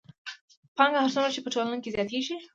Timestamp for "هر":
1.03-1.11